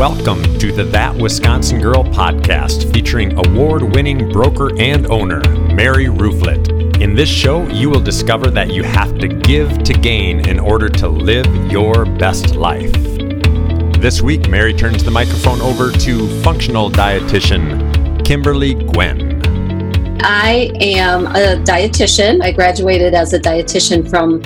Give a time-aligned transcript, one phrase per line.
[0.00, 5.42] Welcome to the That Wisconsin Girl podcast featuring award winning broker and owner,
[5.74, 7.02] Mary Rooflet.
[7.02, 10.88] In this show, you will discover that you have to give to gain in order
[10.88, 12.90] to live your best life.
[14.00, 19.42] This week, Mary turns the microphone over to functional dietitian Kimberly Gwen.
[20.22, 22.42] I am a dietitian.
[22.42, 24.40] I graduated as a dietitian from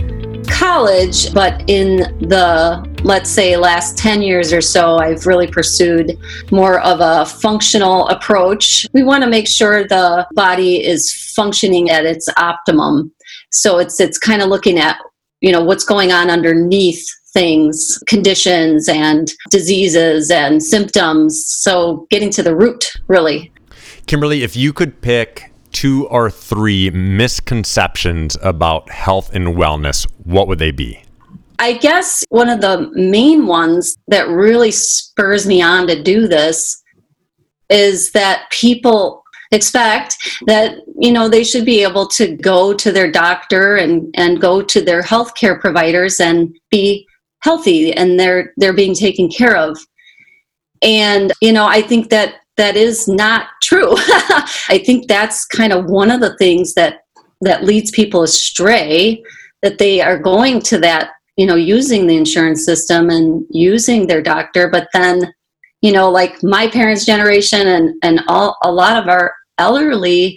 [0.47, 6.19] college, but in the let's say last 10 years or so I've really pursued
[6.51, 8.87] more of a functional approach.
[8.95, 13.13] We want to make sure the body is functioning at its optimum.
[13.51, 14.99] So it's it's kind of looking at,
[15.41, 21.45] you know, what's going on underneath things, conditions and diseases and symptoms.
[21.47, 23.53] So getting to the root really.
[24.07, 30.59] Kimberly, if you could pick two or three misconceptions about health and wellness, what would
[30.59, 31.04] they be?
[31.59, 36.83] I guess one of the main ones that really spurs me on to do this
[37.71, 43.11] is that people expect that you know they should be able to go to their
[43.11, 47.07] doctor and and go to their healthcare providers and be
[47.41, 49.79] healthy and they're they're being taken care of
[50.83, 53.93] and you know i think that that is not true.
[53.97, 57.01] I think that's kind of one of the things that
[57.41, 59.23] that leads people astray
[59.63, 64.23] that they are going to that, you know, using the insurance system and using their
[64.23, 65.33] doctor, but then,
[65.81, 70.37] you know, like my parents' generation and and all a lot of our elderly,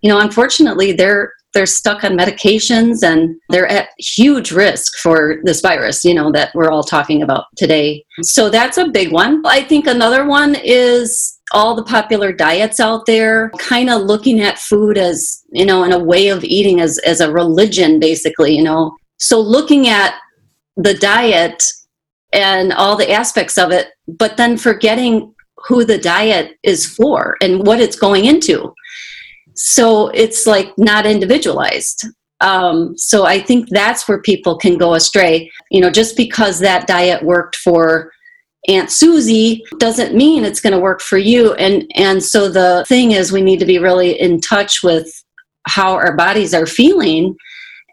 [0.00, 5.60] you know, unfortunately they're they're stuck on medications and they're at huge risk for this
[5.60, 8.04] virus, you know, that we're all talking about today.
[8.22, 9.42] So that's a big one.
[9.46, 14.58] I think another one is all the popular diets out there, kind of looking at
[14.58, 18.62] food as, you know, in a way of eating as, as a religion, basically, you
[18.62, 18.94] know.
[19.16, 20.14] So looking at
[20.78, 21.62] the diet
[22.32, 25.34] and all the aspects of it, but then forgetting
[25.66, 28.72] who the diet is for and what it's going into.
[29.54, 32.06] So it's like not individualized.
[32.40, 35.50] Um, so i think that's where people can go astray.
[35.70, 38.12] You know just because that diet worked for
[38.68, 41.54] aunt susie doesn't mean it's going to work for you.
[41.54, 45.12] And and so the thing is we need to be really in touch with
[45.66, 47.36] how our bodies are feeling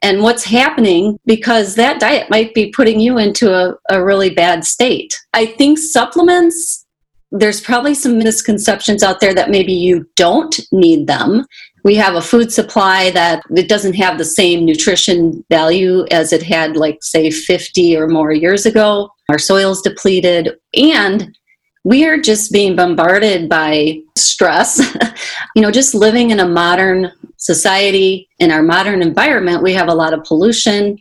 [0.06, 4.64] and what's happening because that diet might be putting you into a, a really bad
[4.64, 6.86] state i think supplements
[7.32, 11.46] there's probably some misconceptions out there that maybe you don't need them.
[11.84, 16.42] We have a food supply that it doesn't have the same nutrition value as it
[16.42, 19.10] had, like, say, 50 or more years ago.
[19.30, 21.38] Our soil's depleted, and
[21.84, 24.82] we are just being bombarded by stress.
[25.56, 29.94] you know, just living in a modern society, in our modern environment, we have a
[29.94, 30.98] lot of pollution.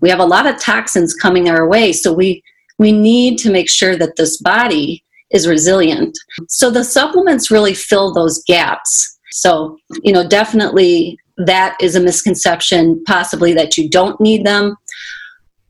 [0.00, 1.92] We have a lot of toxins coming our way.
[1.92, 2.42] So we
[2.78, 6.16] we need to make sure that this body is resilient.
[6.48, 9.18] So the supplements really fill those gaps.
[9.32, 14.76] So, you know, definitely that is a misconception, possibly that you don't need them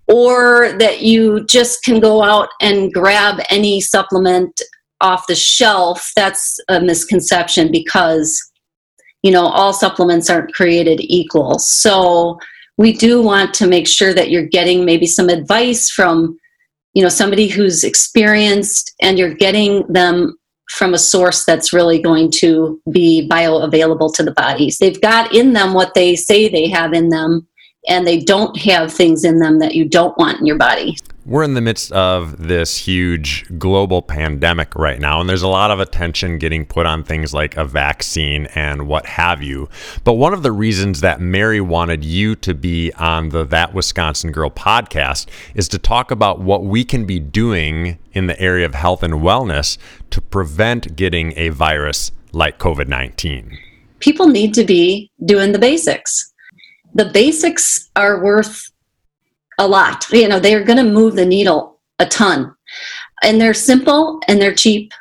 [0.06, 4.60] or that you just can go out and grab any supplement
[5.00, 6.12] off the shelf.
[6.16, 8.47] That's a misconception because,
[9.22, 11.58] you know, all supplements aren't created equal.
[11.58, 12.38] So,
[12.78, 16.38] we do want to make sure that you're getting maybe some advice from
[16.94, 20.38] you know somebody who's experienced and you're getting them
[20.70, 25.52] from a source that's really going to be bioavailable to the bodies they've got in
[25.52, 27.46] them what they say they have in them
[27.88, 30.96] and they don't have things in them that you don't want in your body
[31.28, 35.70] we're in the midst of this huge global pandemic right now, and there's a lot
[35.70, 39.68] of attention getting put on things like a vaccine and what have you.
[40.04, 44.32] But one of the reasons that Mary wanted you to be on the That Wisconsin
[44.32, 48.74] Girl podcast is to talk about what we can be doing in the area of
[48.74, 49.76] health and wellness
[50.08, 53.58] to prevent getting a virus like COVID 19.
[53.98, 56.32] People need to be doing the basics.
[56.94, 58.70] The basics are worth
[59.58, 60.06] a lot.
[60.10, 62.54] You know, they're going to move the needle a ton.
[63.22, 64.92] And they're simple and they're cheap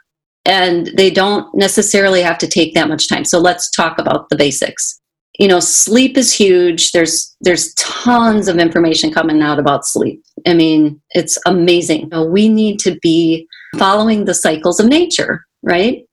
[0.45, 3.25] and they don't necessarily have to take that much time.
[3.25, 4.99] So let's talk about the basics.
[5.39, 6.91] You know, sleep is huge.
[6.93, 10.23] There's there's tons of information coming out about sleep.
[10.47, 12.09] I mean, it's amazing.
[12.31, 13.47] We need to be
[13.77, 16.03] following the cycles of nature, right?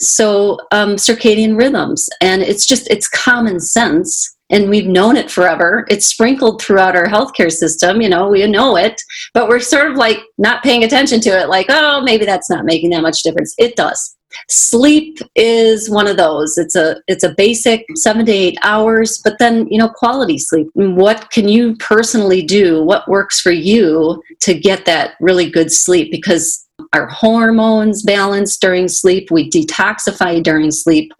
[0.00, 5.86] So um, circadian rhythms, and it's just it's common sense and we've known it forever.
[5.88, 9.00] It's sprinkled throughout our healthcare system, you know, we know it,
[9.32, 12.64] but we're sort of like not paying attention to it, like, oh, maybe that's not
[12.64, 13.54] making that much difference.
[13.58, 14.16] It does.
[14.48, 16.58] Sleep is one of those.
[16.58, 20.68] It's a it's a basic seven to eight hours, but then you know quality sleep.
[20.74, 22.82] What can you personally do?
[22.82, 26.10] What works for you to get that really good sleep?
[26.10, 29.30] Because our hormones balance during sleep.
[29.30, 31.12] We detoxify during sleep.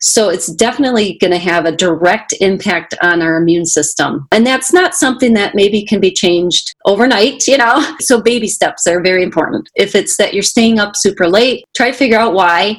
[0.00, 4.28] So it's definitely going to have a direct impact on our immune system.
[4.32, 7.96] And that's not something that maybe can be changed overnight, you know?
[8.00, 9.68] So baby steps are very important.
[9.74, 12.76] If it's that you're staying up super late, try to figure out why.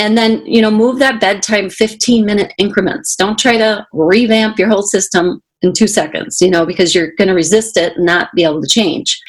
[0.00, 3.16] And then, you know, move that bedtime 15 minute increments.
[3.16, 7.28] Don't try to revamp your whole system in two seconds, you know, because you're going
[7.28, 9.20] to resist it and not be able to change.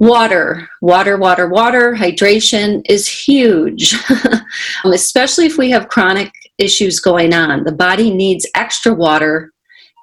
[0.00, 3.94] Water, water, water, water, hydration is huge,
[4.84, 7.64] especially if we have chronic issues going on.
[7.64, 9.50] The body needs extra water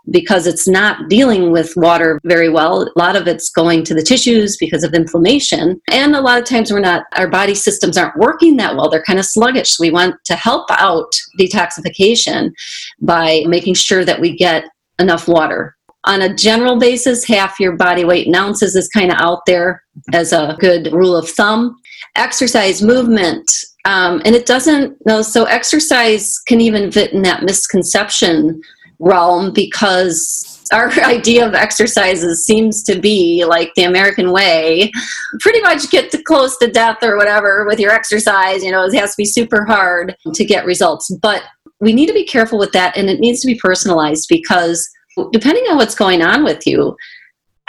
[0.10, 2.84] because it's not dealing with water very well.
[2.84, 5.80] A lot of it's going to the tissues because of inflammation.
[5.90, 8.90] And a lot of times we're not, our body systems aren't working that well.
[8.90, 9.72] They're kind of sluggish.
[9.72, 12.52] So We want to help out detoxification
[13.00, 14.66] by making sure that we get
[15.00, 15.76] enough water.
[16.06, 19.84] On a general basis, half your body weight in ounces is kind of out there
[20.14, 21.76] as a good rule of thumb.
[22.16, 23.50] Exercise, movement,
[23.86, 28.62] um, and it doesn't, no, so exercise can even fit in that misconception
[29.00, 34.92] realm because our idea of exercises seems to be like the American way.
[35.40, 38.64] Pretty much get to close to death or whatever with your exercise.
[38.64, 41.10] You know, it has to be super hard to get results.
[41.22, 41.44] But
[41.80, 44.88] we need to be careful with that and it needs to be personalized because
[45.32, 46.96] depending on what's going on with you,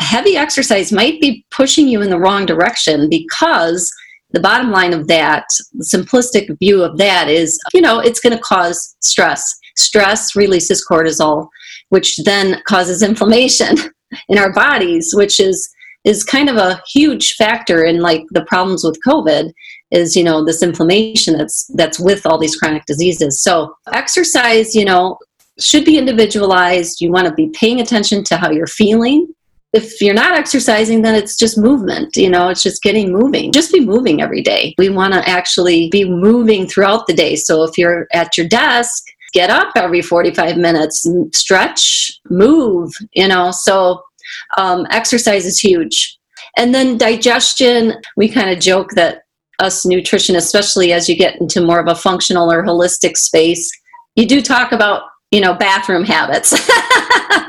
[0.00, 3.90] heavy exercise might be pushing you in the wrong direction because
[4.32, 8.36] the bottom line of that, the simplistic view of that is, you know, it's going
[8.36, 9.42] to cause stress.
[9.76, 11.48] Stress releases cortisol,
[11.88, 13.76] which then causes inflammation
[14.28, 15.68] in our bodies, which is
[16.04, 19.52] is kind of a huge factor in like the problems with COVID
[19.92, 23.42] is you know this inflammation that's that's with all these chronic diseases.
[23.42, 25.18] So exercise, you know,
[25.60, 27.00] should be individualized.
[27.00, 29.32] You want to be paying attention to how you're feeling.
[29.72, 32.16] If you're not exercising, then it's just movement.
[32.16, 33.52] You know, it's just getting moving.
[33.52, 34.74] Just be moving every day.
[34.78, 37.36] We want to actually be moving throughout the day.
[37.36, 39.02] So if you're at your desk,
[39.32, 43.50] get up every 45 minutes, stretch, move, you know.
[43.50, 44.02] So
[44.58, 46.18] um, exercise is huge.
[46.56, 49.22] And then digestion, we kind of joke that
[49.58, 53.70] us nutrition, especially as you get into more of a functional or holistic space,
[54.16, 56.52] you do talk about you know, bathroom habits.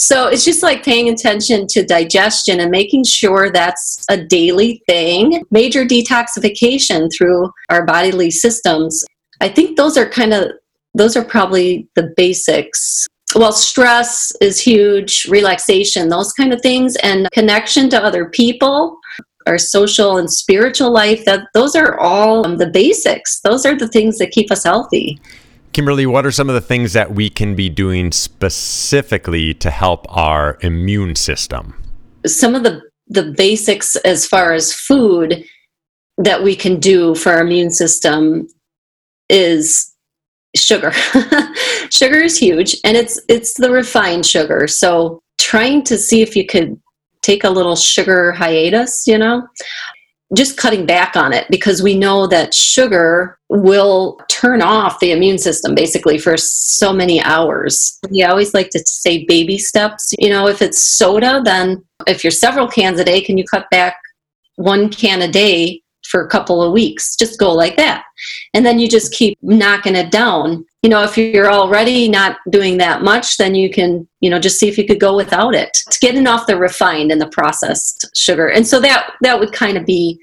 [0.00, 5.44] so it's just like paying attention to digestion and making sure that's a daily thing.
[5.50, 9.04] Major detoxification through our bodily systems.
[9.42, 10.52] I think those are kind of
[10.94, 13.06] those are probably the basics.
[13.34, 18.98] Well, stress is huge, relaxation, those kind of things, and connection to other people,
[19.46, 21.24] our social and spiritual life.
[21.26, 23.40] That those are all um, the basics.
[23.40, 25.20] Those are the things that keep us healthy.
[25.72, 30.04] Kimberly, what are some of the things that we can be doing specifically to help
[30.08, 31.80] our immune system?
[32.26, 35.44] Some of the, the basics as far as food
[36.18, 38.48] that we can do for our immune system
[39.28, 39.94] is
[40.56, 40.90] sugar.
[41.90, 44.66] sugar is huge and it's it's the refined sugar.
[44.66, 46.78] So trying to see if you could
[47.22, 49.46] take a little sugar hiatus, you know
[50.36, 55.38] just cutting back on it because we know that sugar will turn off the immune
[55.38, 57.98] system basically for so many hours.
[58.10, 60.14] We always like to say baby steps.
[60.18, 63.68] You know, if it's soda, then if you're several cans a day, can you cut
[63.70, 63.96] back
[64.56, 67.16] one can a day for a couple of weeks?
[67.16, 68.04] Just go like that.
[68.54, 72.78] And then you just keep knocking it down you know if you're already not doing
[72.78, 75.78] that much then you can you know just see if you could go without it.
[75.86, 78.48] It's getting off the refined and the processed sugar.
[78.48, 80.18] And so that that would kind of be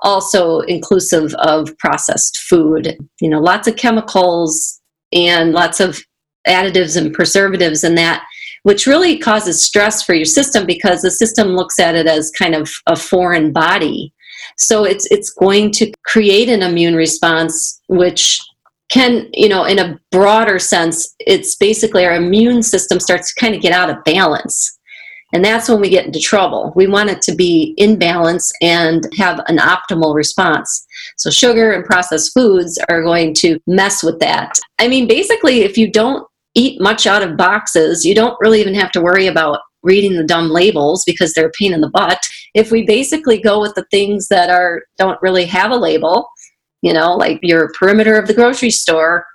[0.00, 2.96] also inclusive of processed food.
[3.20, 4.80] You know lots of chemicals
[5.12, 6.00] and lots of
[6.46, 8.24] additives and preservatives and that
[8.62, 12.54] which really causes stress for your system because the system looks at it as kind
[12.54, 14.12] of a foreign body.
[14.56, 18.40] So it's it's going to create an immune response which
[18.90, 23.54] can, you know, in a broader sense, it's basically our immune system starts to kind
[23.54, 24.78] of get out of balance.
[25.34, 26.72] And that's when we get into trouble.
[26.74, 30.86] We want it to be in balance and have an optimal response.
[31.18, 34.58] So, sugar and processed foods are going to mess with that.
[34.78, 38.74] I mean, basically, if you don't eat much out of boxes, you don't really even
[38.74, 42.20] have to worry about reading the dumb labels because they're a pain in the butt.
[42.54, 46.26] If we basically go with the things that are don't really have a label,
[46.82, 49.26] you know, like your perimeter of the grocery store,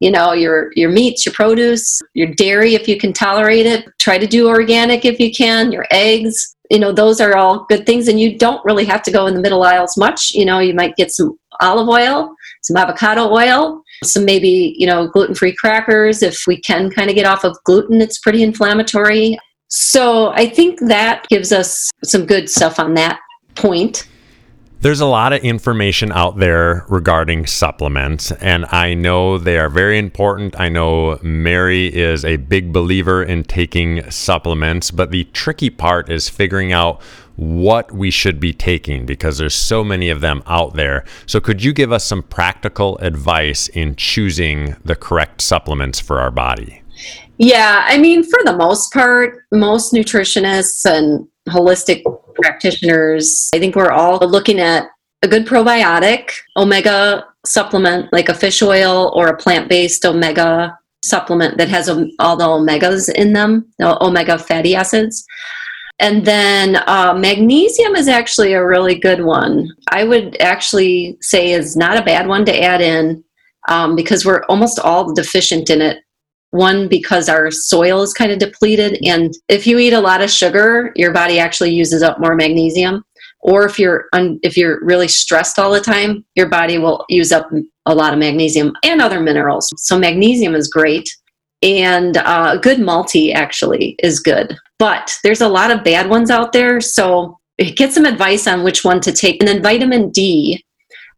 [0.00, 3.86] you know, your your meats, your produce, your dairy if you can tolerate it.
[3.98, 6.56] Try to do organic if you can, your eggs.
[6.70, 9.34] You know, those are all good things and you don't really have to go in
[9.34, 10.32] the middle aisles much.
[10.32, 15.06] You know, you might get some olive oil, some avocado oil, some maybe, you know,
[15.08, 19.38] gluten-free crackers if we can kind of get off of gluten, it's pretty inflammatory.
[19.68, 23.18] So, I think that gives us some good stuff on that
[23.54, 24.06] point.
[24.84, 29.98] There's a lot of information out there regarding supplements, and I know they are very
[29.98, 30.60] important.
[30.60, 36.28] I know Mary is a big believer in taking supplements, but the tricky part is
[36.28, 37.00] figuring out
[37.36, 41.06] what we should be taking because there's so many of them out there.
[41.24, 46.30] So could you give us some practical advice in choosing the correct supplements for our
[46.30, 46.82] body?
[47.38, 52.02] Yeah, I mean, for the most part, most nutritionists and holistic
[52.34, 54.88] practitioners, I think we're all looking at
[55.22, 61.58] a good probiotic, omega supplement like a fish oil or a plant based omega supplement
[61.58, 65.24] that has all the omegas in them, the omega fatty acids.
[66.00, 69.68] And then uh, magnesium is actually a really good one.
[69.90, 73.22] I would actually say is not a bad one to add in
[73.68, 75.98] um, because we're almost all deficient in it
[76.54, 78.98] one, because our soil is kind of depleted.
[79.04, 83.04] And if you eat a lot of sugar, your body actually uses up more magnesium.
[83.40, 87.32] Or if you're un- if you're really stressed all the time, your body will use
[87.32, 87.50] up
[87.84, 89.68] a lot of magnesium and other minerals.
[89.76, 91.08] So magnesium is great,
[91.60, 94.56] and uh, a good multi actually is good.
[94.78, 97.38] But there's a lot of bad ones out there, so
[97.76, 99.40] get some advice on which one to take.
[99.40, 100.64] And then vitamin D.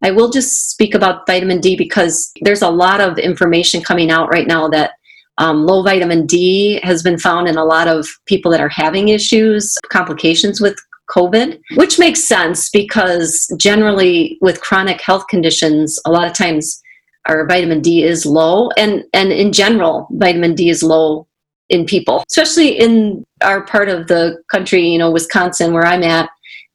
[0.03, 4.29] I will just speak about vitamin D because there's a lot of information coming out
[4.29, 4.91] right now that
[5.37, 9.09] um, low vitamin D has been found in a lot of people that are having
[9.09, 10.75] issues, complications with
[11.09, 16.81] COVID, which makes sense because generally with chronic health conditions, a lot of times
[17.27, 21.27] our vitamin D is low, and and in general, vitamin D is low
[21.69, 26.29] in people, especially in our part of the country, you know, Wisconsin, where I'm at,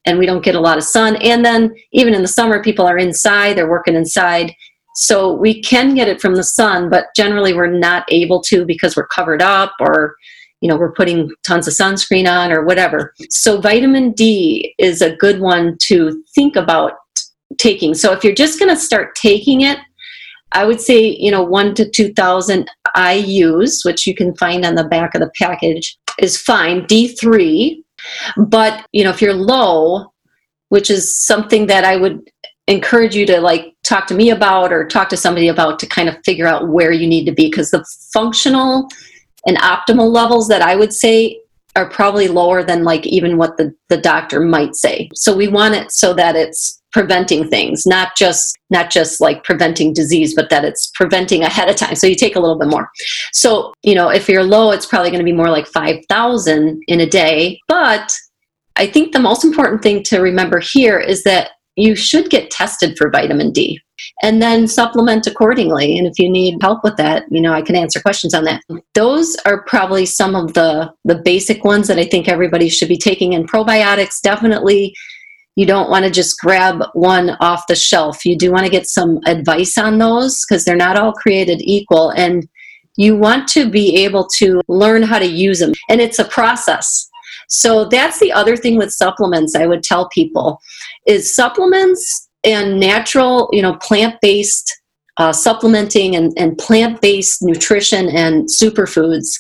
[0.05, 1.17] and we don't get a lot of sun.
[1.17, 4.55] And then even in the summer, people are inside; they're working inside.
[4.95, 8.97] So we can get it from the sun, but generally we're not able to because
[8.97, 10.17] we're covered up or
[10.61, 13.15] you know we're putting tons of sunscreen on or whatever.
[13.31, 16.93] So vitamin D is a good one to think about
[17.59, 17.95] taking.
[17.95, 19.79] So if you're just going to start taking it,
[20.53, 24.85] I would say, you know, 1 to 2000 IUs, which you can find on the
[24.85, 26.83] back of the package, is fine.
[26.83, 27.83] D3,
[28.49, 30.13] but you know, if you're low,
[30.69, 32.31] which is something that I would
[32.67, 36.09] encourage you to like talk to me about or talk to somebody about to kind
[36.09, 38.89] of figure out where you need to be because the functional
[39.47, 41.41] and optimal levels that I would say
[41.75, 45.09] are probably lower than like even what the, the doctor might say.
[45.15, 49.95] So we want it so that it's preventing things, not just not just like preventing
[49.95, 51.95] disease, but that it's preventing ahead of time.
[51.95, 52.91] So you take a little bit more.
[53.33, 57.01] So, you know, if you're low, it's probably going to be more like 5,000 in
[57.01, 58.15] a day, but
[58.77, 62.97] I think the most important thing to remember here is that you should get tested
[62.99, 63.81] for vitamin D
[64.23, 65.97] and then supplement accordingly.
[65.97, 68.63] And if you need help with that, you know, I can answer questions on that.
[68.95, 72.99] Those are probably some of the the basic ones that I think everybody should be
[72.99, 73.35] taking.
[73.35, 74.95] And probiotics definitely
[75.57, 78.25] you don't want to just grab one off the shelf.
[78.25, 82.11] You do want to get some advice on those because they're not all created equal
[82.11, 82.49] and
[82.97, 85.73] you want to be able to learn how to use them.
[85.89, 87.09] And it's a process.
[87.53, 90.61] So that's the other thing with supplements I would tell people
[91.07, 94.81] is supplements and natural, you know, plant-based
[95.19, 99.39] uh, supplementing and, and plant-based nutrition and superfoods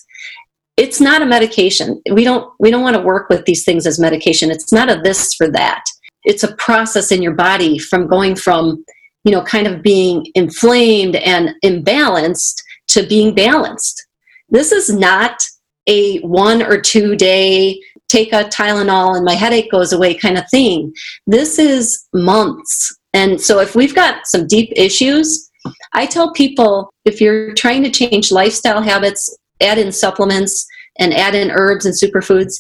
[0.76, 2.00] it's not a medication.
[2.10, 4.50] We don't we don't want to work with these things as medication.
[4.50, 5.84] It's not a this for that.
[6.24, 8.84] It's a process in your body from going from
[9.24, 14.06] you know kind of being inflamed and imbalanced to being balanced.
[14.48, 15.38] This is not
[15.86, 17.80] a one or two day
[18.12, 20.92] take a Tylenol and my headache goes away kind of thing.
[21.26, 22.94] This is months.
[23.14, 25.50] And so if we've got some deep issues,
[25.94, 30.66] I tell people if you're trying to change lifestyle habits, add in supplements
[30.98, 32.54] and add in herbs and superfoods,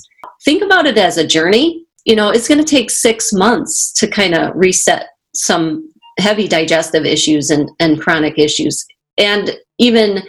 [0.44, 1.84] think about it as a journey.
[2.04, 7.04] You know, it's going to take six months to kind of reset some heavy digestive
[7.04, 8.84] issues and, and chronic issues.
[9.18, 10.22] And even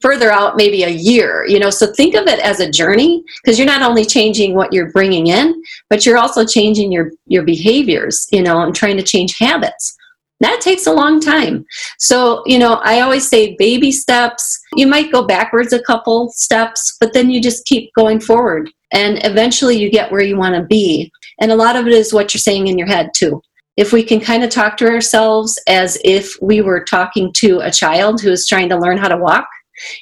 [0.00, 3.58] further out maybe a year you know so think of it as a journey because
[3.58, 8.26] you're not only changing what you're bringing in but you're also changing your your behaviors
[8.30, 9.96] you know and trying to change habits.
[10.40, 11.64] That takes a long time.
[11.98, 16.96] So you know i always say baby steps you might go backwards a couple steps
[17.00, 20.62] but then you just keep going forward and eventually you get where you want to
[20.62, 21.10] be.
[21.40, 23.42] And a lot of it is what you're saying in your head too.
[23.76, 27.70] If we can kind of talk to ourselves as if we were talking to a
[27.70, 29.46] child who is trying to learn how to walk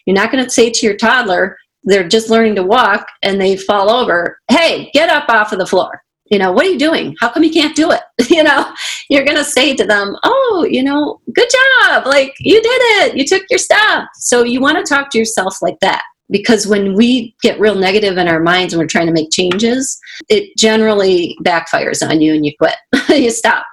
[0.06, 3.56] you're not going to say to your toddler, they're just learning to walk and they
[3.56, 6.02] fall over, hey, get up off of the floor.
[6.30, 7.14] You know, what are you doing?
[7.20, 8.00] How come you can't do it?
[8.30, 8.72] you know,
[9.10, 11.48] you're going to say to them, oh, you know, good
[11.82, 12.06] job.
[12.06, 13.16] Like, you did it.
[13.16, 14.06] You took your step.
[14.14, 18.16] So you want to talk to yourself like that because when we get real negative
[18.16, 22.46] in our minds and we're trying to make changes, it generally backfires on you and
[22.46, 22.76] you quit.
[23.10, 23.66] you stop.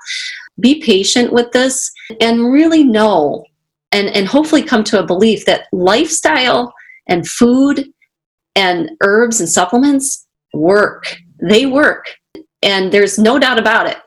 [0.60, 1.89] be patient with this
[2.20, 3.46] and really know
[3.92, 6.74] and, and hopefully come to a belief that lifestyle
[7.08, 7.92] and food
[8.56, 11.18] and herbs and supplements work.
[11.42, 12.06] They work.
[12.62, 13.98] And there's no doubt about it.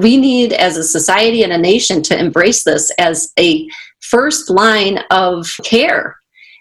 [0.00, 3.68] We need, as a society and a nation, to embrace this as a
[4.00, 6.16] first line of care.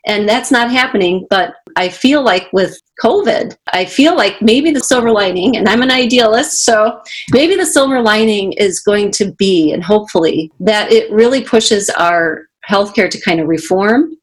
[0.05, 1.27] And that's not happening.
[1.29, 5.81] But I feel like with COVID, I feel like maybe the silver lining, and I'm
[5.81, 7.01] an idealist, so
[7.31, 12.45] maybe the silver lining is going to be, and hopefully, that it really pushes our
[12.69, 14.15] healthcare to kind of reform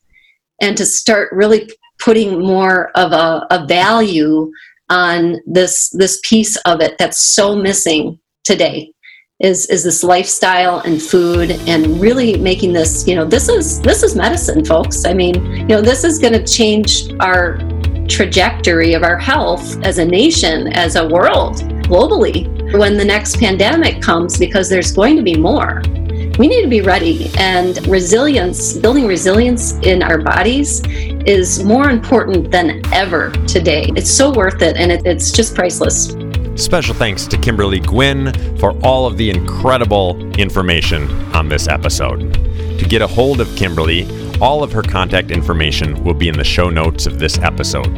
[0.60, 4.50] and to start really putting more of a, a value
[4.88, 8.92] on this this piece of it that's so missing today
[9.40, 14.02] is is this lifestyle and food and really making this you know this is this
[14.02, 15.04] is medicine folks.
[15.04, 17.58] I mean you know this is going to change our
[18.08, 24.02] trajectory of our health as a nation as a world globally when the next pandemic
[24.02, 25.82] comes because there's going to be more
[26.40, 30.80] we need to be ready and resilience building resilience in our bodies
[31.26, 36.16] is more important than ever today it's so worth it and it, it's just priceless
[36.56, 42.34] Special thanks to Kimberly Gwynn for all of the incredible information on this episode.
[42.78, 44.06] To get a hold of Kimberly,
[44.42, 47.88] all of her contact information will be in the show notes of this episode.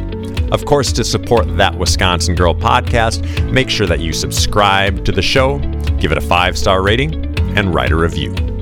[0.53, 5.21] Of course, to support that Wisconsin Girl podcast, make sure that you subscribe to the
[5.21, 5.59] show,
[5.99, 8.52] give it a five star rating, and write a review.